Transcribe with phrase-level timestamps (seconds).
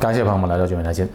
[0.00, 1.06] 感谢朋友们来到聚美谈心。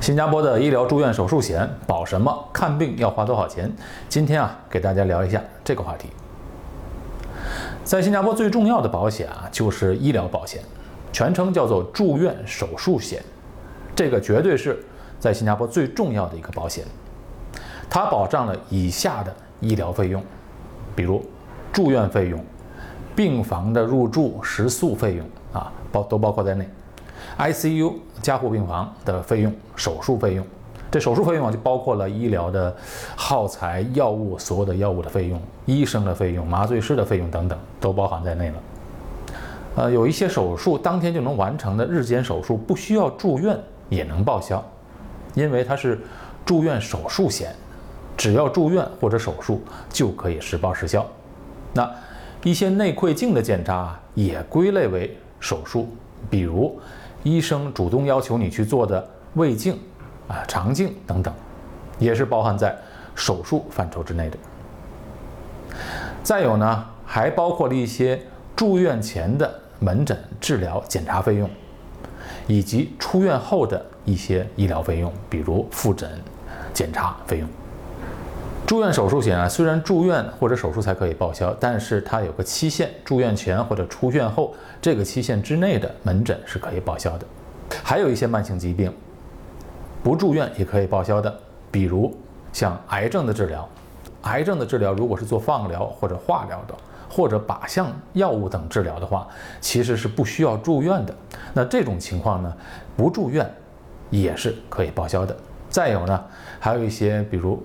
[0.00, 2.48] 新加坡的医疗住院手术险保什么？
[2.52, 3.68] 看病要花多少钱？
[4.08, 6.08] 今天啊，给大家聊一下这个话题。
[7.82, 10.62] 在新加坡最重要的保险啊，就是医疗保险，
[11.12, 13.20] 全称叫做住院手术险。
[13.96, 14.78] 这个绝对是
[15.18, 16.84] 在新加坡最重要的一个保险，
[17.90, 20.22] 它保障了以下的医疗费用，
[20.94, 21.20] 比如
[21.72, 22.38] 住院费用、
[23.16, 26.64] 病房的入住食宿费用啊，包都包括在内。
[27.38, 30.46] ICU 加护病房的费用、手术费用，
[30.90, 32.74] 这手术费用啊就包括了医疗的
[33.16, 38.54] 耗材、药物、所有的药物的费用、医生的费用、麻醉师的费用等等，都包含在内了。
[39.76, 44.64] 呃，有一些手术当天就能完成的日间手术，不需要住院也能报销，
[45.34, 46.00] 因为它是
[46.46, 47.52] 住院手术险，
[48.16, 51.04] 只要住院或者手术就可以实报实销。
[51.72, 51.90] 那
[52.44, 55.88] 一些内窥镜的检查啊也归类为手术，
[56.30, 56.78] 比如。
[57.24, 59.76] 医生主动要求你去做的胃镜、
[60.28, 61.34] 啊肠镜等等，
[61.98, 62.76] 也是包含在
[63.16, 64.38] 手术范畴之内的。
[66.22, 68.20] 再有呢，还包括了一些
[68.54, 71.50] 住院前的门诊治疗检查费用，
[72.46, 76.08] 以及出院后的一些医疗费用，比如复诊、
[76.72, 77.48] 检查费用。
[78.66, 87.26] 住院手术险啊，虽然住院或者手术才可以报销，但是它有个期限，住院前或者出院后这个期限之内的门诊是可以报销的。
[87.82, 88.90] 还有一些慢性疾病，
[90.02, 91.32] 不住院也可以报销的，
[91.70, 92.16] 比如
[92.54, 93.68] 像癌症的治疗，
[94.22, 96.74] 癌症的治疗如果是做放疗或者化疗的，
[97.10, 99.28] 或者靶向药物等治疗的话，
[99.60, 101.14] 其实是不需要住院的。
[101.52, 102.50] 那这种情况呢，
[102.96, 103.48] 不住院
[104.08, 105.36] 也是可以报销的。
[105.68, 106.24] 再有呢，
[106.58, 107.62] 还有一些比如。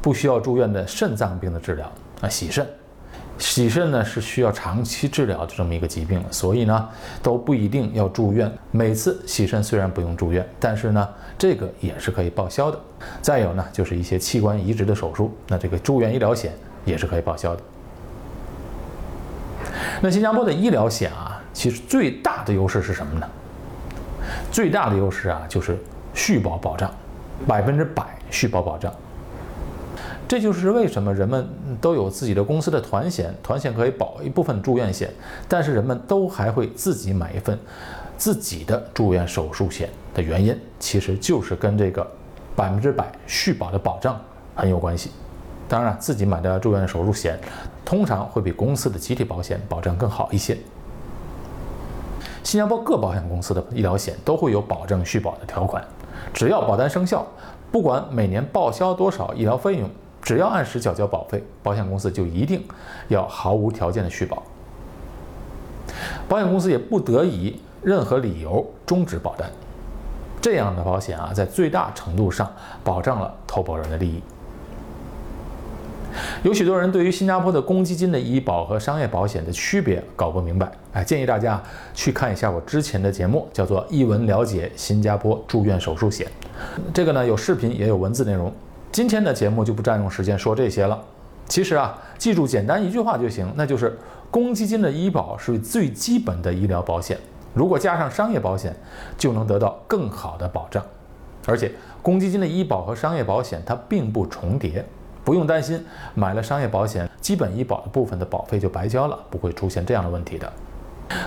[0.00, 2.66] 不需要住院的肾脏病的治疗啊，洗肾，
[3.38, 6.88] 洗肾呢是需要长期治疗的这么一个疾病，所以呢
[7.22, 8.50] 都不一定要住院。
[8.70, 12.78] 每次洗肾虽然不用住院，但是呢这个也是可以报销的。
[13.20, 16.52] 再有呢就是一些器官移植的手术，那这个住院医疗险
[16.84, 17.62] 也是可以报销的。
[20.02, 23.28] 那新加坡的医疗险啊，其实最大的优势是什么呢？
[24.50, 25.76] 最大的优势啊就是
[26.14, 26.90] 续保保障，
[27.46, 28.92] 百分之百续保保障。
[30.30, 31.44] 这就是为什么人们
[31.80, 35.10] 都有自己的公司的团险，团险可以保一部分住院险，
[35.48, 37.58] 但是人们都还会自己买一份
[38.16, 42.08] 自己的住院手术险的原因，其实就是跟这个
[42.54, 44.20] 百分之百续保的保障
[44.54, 45.10] 很有关系。
[45.68, 47.36] 当然，自己买的住院手术险
[47.84, 50.56] 通常会比公司的集体保险保障更好一些。
[52.44, 55.84] 新加坡各保险公司的医疗险都会有保证续保的条款，
[56.32, 57.26] 只要保单生效，
[57.72, 59.90] 不管每年报销多少医疗费用。
[60.22, 62.62] 只要按时缴交保费，保险公司就一定
[63.08, 64.42] 要毫无条件的续保。
[66.28, 69.50] 保险公司也不得以任何理由终止保单。
[70.40, 72.50] 这样的保险啊，在最大程度上
[72.82, 74.22] 保障了投保人的利益。
[76.42, 81.62] 有许多人对于新加坡的公积金的医保和商业保险的区别搞不明白，哎，建议大家
[81.94, 86.26] 去看一下我之前的节目，叫做《一文了解新加坡住院手术险》，
[86.92, 88.52] 这个呢有视频也有文字内容。
[88.92, 91.00] 今天的节目就不占用时间说这些了。
[91.46, 93.96] 其实啊，记住简单一句话就行，那就是
[94.30, 97.16] 公积金的医保是最基本的医疗保险。
[97.54, 98.74] 如果加上商业保险，
[99.16, 100.84] 就能得到更好的保障。
[101.46, 104.84] 而且公积金的医保和商业保险它并不重叠，
[105.24, 105.84] 不用担心
[106.14, 110.52] 买了商业保险，基本医保的部分的保费就白交了，不会出现这样的问题的。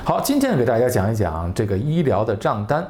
[0.04, 2.86] 好，今天给大家讲一讲这个医疗的账单，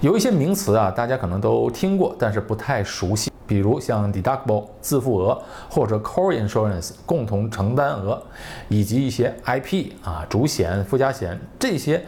[0.00, 3.32] 有一些名词啊，大家可能都听过，但是不太熟悉。
[3.48, 8.22] 比如像 deductible 自付额或者 core insurance 共同承担额，
[8.68, 12.04] 以及一些 IP 啊主险、附加险，这些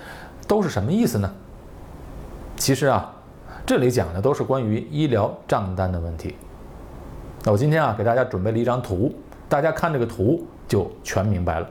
[0.47, 1.33] 都是什么意思呢？
[2.57, 3.11] 其实啊，
[3.65, 6.37] 这里讲的都是关于医疗账单的问题。
[7.43, 9.11] 那我今天啊给大家准备了一张图，
[9.49, 11.67] 大家看这个图就全明白了。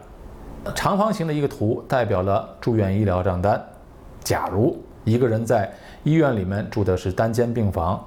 [0.74, 3.64] 长方形的一个图代表了住院医疗账单。
[4.24, 5.72] 假如一个人在
[6.04, 8.04] 医院里面住的是单间病房，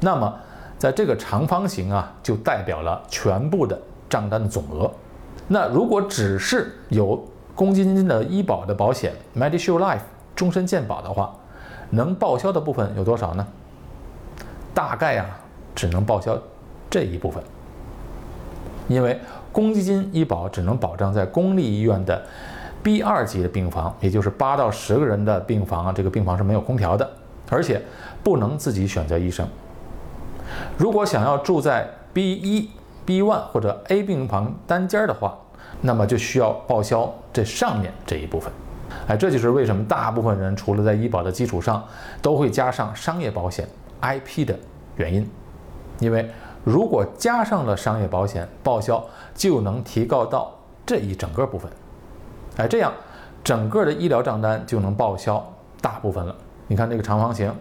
[0.00, 0.34] 那么
[0.80, 3.78] 在这个长方形啊，就代表了全部的
[4.08, 4.90] 账单的总额。
[5.46, 7.22] 那如果只是有
[7.54, 10.00] 公积金的医保的保险 （Medishield Life）
[10.34, 11.34] 终身健保的话，
[11.90, 13.46] 能报销的部分有多少呢？
[14.72, 15.26] 大概啊，
[15.74, 16.38] 只能报销
[16.88, 17.42] 这一部分。
[18.88, 19.20] 因为
[19.52, 22.22] 公积金医保只能保障在公立医院的
[22.82, 27.06] B 二级的病房，也就是八到十个人的病房啊，这个病房是没有空调的，
[27.50, 27.82] 而且
[28.24, 29.46] 不能自己选择医生。
[30.80, 32.70] 如果想要住在 B 一、
[33.04, 35.36] B one 或者 A 病房单间的话，
[35.82, 38.50] 那么就需要报销这上面这一部分。
[39.06, 41.84] 哎，这就是为什么大部分人除了在医保的基础上，
[42.22, 43.68] 都会加上商业保险
[44.00, 44.58] IP 的
[44.96, 45.30] 原因。
[45.98, 46.30] 因为
[46.64, 49.04] 如果加上了商业保险，报销
[49.34, 50.50] 就能提高到
[50.86, 51.70] 这一整个部分。
[52.56, 52.90] 哎，这样
[53.44, 55.46] 整个的医疗账单就能报销
[55.82, 56.34] 大部分了。
[56.68, 57.54] 你看这个长方形，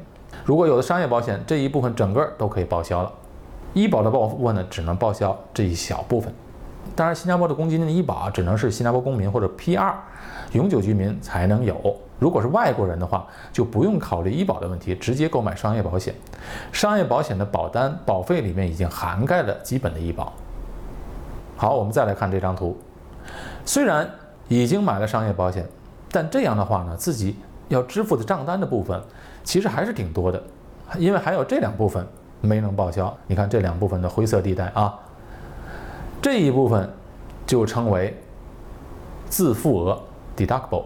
[0.50, 3.12] 如果有的商业保险这一部分整个都可以报销了，
[3.76, 6.34] 医保的报部分呢只能报销这一小部分。
[6.96, 9.94] 当然，新加坡的公积金的医保啊只能是新加坡公民或者 PR
[10.54, 11.96] 永久居民才能有。
[12.18, 16.16] 如果是外国人的话，就不用考虑医保的问题，直接购买商业保险。
[16.72, 20.34] 商业保险的保单保费里面已经涵盖了基本的医保。
[21.58, 22.76] 好，我们再来看这张图，
[23.64, 24.10] 虽然
[24.48, 25.64] 已经买了商业保险，
[26.12, 27.38] 但这样的话呢，自己
[27.68, 29.00] 要支付的账单的部分
[29.50, 30.40] 其实还是挺多的，
[31.00, 32.06] 因为还有这两部分
[32.40, 33.18] 没能报销。
[33.26, 34.94] 你看这两部分的灰色地带啊。
[36.22, 36.88] 这一部分
[37.48, 38.16] 就称为
[39.28, 40.00] 自付额
[40.38, 40.84] （deductible），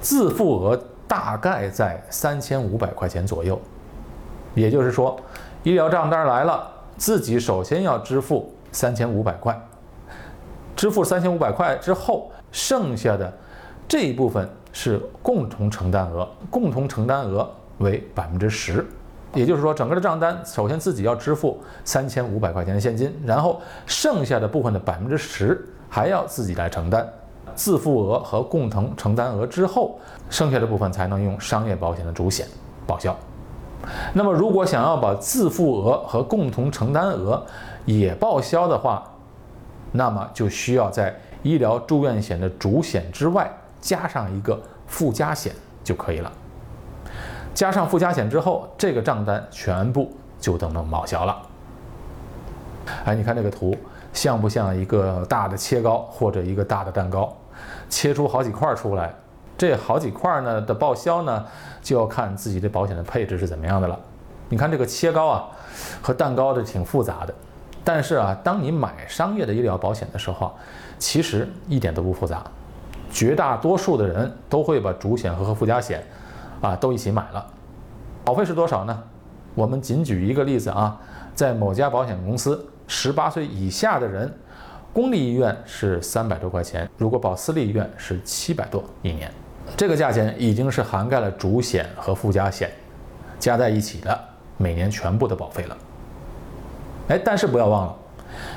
[0.00, 3.56] 自付额大概在三千五百块钱左右。
[4.56, 5.16] 也就是说，
[5.62, 9.56] 医疗账单来了，自己首先要支付三千五百块，
[10.74, 13.32] 支付三千五百块之后，剩下的
[13.90, 18.86] 这一部分是共同承担额，共同承担额为百分之十。
[19.34, 27.04] 也就是说，整个的账单首先自己要支付三千五百块钱的现金，然后剩下的部分的百分之十还要自己来承担。
[27.56, 29.98] 自付额和共同承担额之后，
[30.28, 32.46] 剩下的部分才能用商业保险的主险
[32.86, 33.18] 报销。
[34.14, 37.44] 那么，如果想要把自付额和共同承担额
[37.86, 39.02] 也报销的话，
[39.90, 41.12] 那么就需要在
[41.42, 43.50] 医疗住院险的主险之外
[43.80, 46.30] 加上一个附加险就可以了。
[47.52, 51.42] 加上附加险之后，这个账单全部就都能报销了。
[53.04, 53.76] 哎，你看这个图
[54.12, 57.36] 像不像一个大的切糕或者一个大的蛋糕？
[57.88, 59.12] 切出好几块出来，
[59.58, 61.44] 这好几块呢的报销呢，
[61.82, 63.98] 就要看自己的保险的配置是怎么样的了。
[64.48, 65.48] 你看这个切糕啊
[66.00, 67.34] 和蛋糕的挺复杂的，
[67.84, 70.52] 但是啊，当你买商业的医疗保险的时候，
[70.98, 72.42] 其实一点都不复杂。
[73.10, 76.02] 绝大多数的人都会把主险和附加险。
[76.60, 77.46] 啊，都一起买了，
[78.22, 79.02] 保费是多少呢？
[79.54, 81.00] 我们仅举一个例子啊，
[81.34, 84.30] 在某家保险公司，十八岁以下的人，
[84.92, 89.32] 公立医院是三百多块钱，如果保私立医院是七百多一年，
[89.74, 92.70] 这个价钱已经是涵盖了主险和附加险
[93.38, 94.20] 加在一起的
[94.58, 95.76] 每年全部的保费了。
[97.08, 97.96] 哎，但是不要忘了，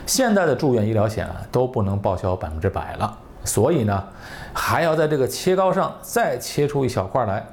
[0.05, 4.03] 现在的住院医疗险啊都不能报销百分之百了，所以呢，
[4.53, 7.45] 还要在这个切糕上再切出一小块来。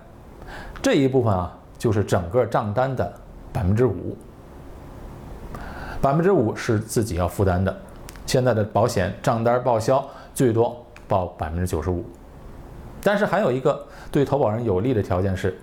[0.82, 3.12] 这一部分啊，就是整个账单的
[3.52, 4.16] 百分之五，
[6.00, 7.76] 百分之五是自己要负担的。
[8.26, 12.04] 现在的保险账单报销最多报百分之九十五，
[13.02, 15.58] 但是还有一个对投保人有利的条件是，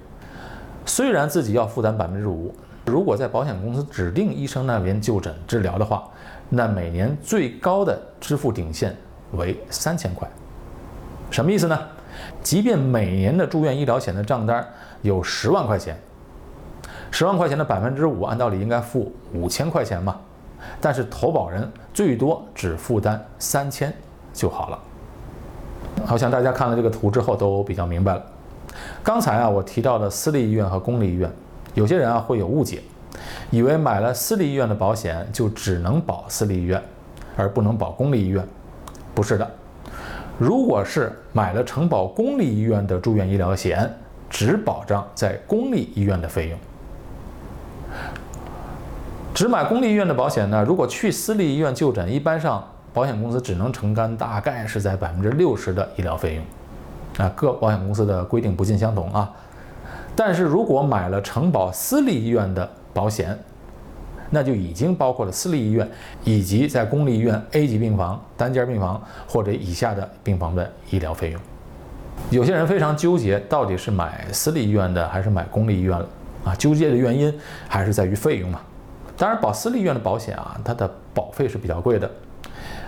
[0.86, 2.54] 虽然自己要负担百分之五，
[2.86, 6.08] 如果在保险公司指定医生那边就诊治疗的话，
[6.50, 8.96] 那每年最高的支付顶线
[9.32, 10.28] 为三千块。
[11.30, 11.78] 什么意思呢？
[12.42, 14.66] 即便每年的住院医疗险的账单
[15.02, 15.98] 有十万块钱，
[17.12, 20.16] 十万块钱的百分之五，按道理应该付五千块钱嘛，
[20.82, 23.94] 但是投保人最多只负担三千
[24.34, 24.80] 就好了。
[26.06, 28.24] 好像大家看了这个图之后都比较明白了。
[29.04, 31.32] 刚才啊，我提到的私立医院和公立医院，
[31.74, 32.82] 有些人啊会有误解，
[33.52, 36.82] 以为买了私立医院的保险就只能保私立医院，
[37.36, 38.48] 而不能保公立医院，
[39.18, 39.52] 不是的。
[40.38, 43.92] 如果是买了承保公立医院的住院医疗险，
[44.30, 46.60] 只保障在公立医院的费用。
[49.34, 50.64] 只买公立医院的保险呢？
[50.64, 57.26] 如果去私立医院就诊，一般上保险公司只能承担大概是在百分之六十的医疗费用。
[57.26, 59.34] 啊，各保险公司的规定不尽相同啊。
[60.16, 63.36] 但是如果买了承保私立医院的保险，
[64.30, 65.90] 那就已经包括了私立医院
[66.24, 71.42] 以及在公立医院 A 级病房、单间病房或者以下的病房的医疗费用。
[72.30, 76.08] 有些人非常纠结，到底是买私立医院的还是买公立医院了
[76.44, 76.56] 啊？
[76.56, 77.34] 纠结的原因
[77.68, 78.60] 还是在于费用嘛。
[79.16, 82.10] 当然，保私立医院的保险啊，它的保费是比较贵的，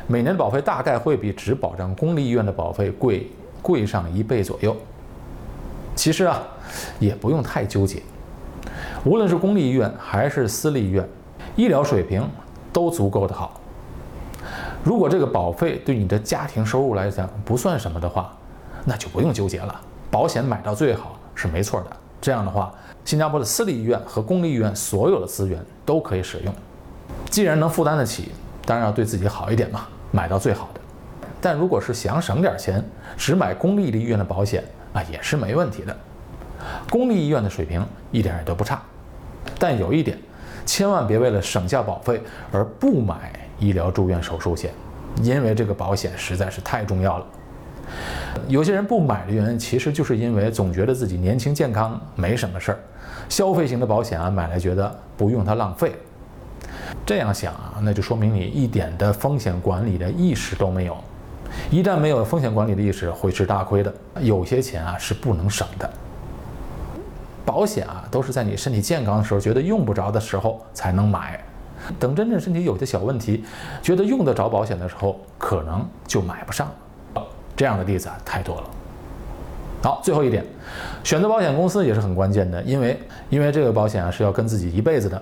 [0.07, 3.27] 每年的保费大概会比只保障公立医院的保费贵
[3.61, 4.75] 贵上一倍左右。
[5.95, 6.41] 其实啊，
[6.99, 8.01] 也不用太纠结，
[9.05, 11.07] 无论是公立医院还是私立医院。
[11.59, 12.25] 医疗水平
[12.71, 13.59] 都足够的好。
[14.81, 18.33] 如果这个保费对你的家庭收入来讲不算什么的话，
[18.85, 19.81] 那就不用纠结了。
[20.09, 21.87] 保险买到最好是没错的。
[22.21, 22.73] 这样的话，
[23.03, 26.53] 新加坡的私立医院和公立医院所有的资源都可以使用。
[27.29, 28.31] 既然能负担得起，
[28.65, 30.79] 当然要对自己好一点嘛，买到最好的。
[31.41, 32.81] 但如果是想省点钱，
[33.17, 34.63] 只买公立的医院的保险
[34.93, 35.93] 啊，也是没问题的。
[36.89, 38.81] 公立医院的水平一点也都不差，
[39.59, 40.17] 但有一点，
[40.69, 42.21] 千万别为了省下保费
[42.51, 44.71] 而不买医疗住院手术险，
[45.23, 47.25] 因为这个保险实在是太重要了。
[48.47, 52.77] 有些人不买的原因，其实就是因为总觉得自己年轻健康，没什么事儿，
[53.27, 55.91] 消费型的保险啊买来觉得不用它浪费。
[57.03, 60.95] 这样想啊，那就说明你一点的风险管理的意识都没有。
[61.71, 63.91] 一旦没有风险管理的意识，会吃大亏的。
[64.19, 65.89] 有些钱啊是不能省的。
[67.49, 71.43] 保险啊都是在你身体健康的时候，觉得用不着的时候才能买。
[71.99, 73.43] 等真正身体有些小问题，
[73.81, 76.69] 觉得用得着保险的时候，可能就买不上。
[77.55, 78.63] 这样的例子啊太多了。
[79.81, 80.45] 好，最后一点，
[81.03, 82.99] 选择保险公司也是很关键的，因为
[83.31, 85.19] 因为这个保险啊是要跟自己一辈子的。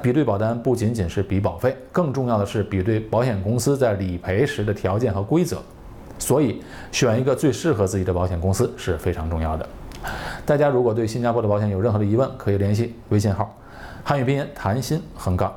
[0.00, 5.58] 比对保单不仅仅是比保费，更重要的是比对保险公司在理赔时的条件和规则。
[6.18, 9.68] 所以，选一个最适合自己的保险公司是非常重要的。
[10.44, 13.54] 大家如果对新加坡的保险有任何的疑问，可以联系微信号
[14.02, 15.52] “汉语拼音谈心横杠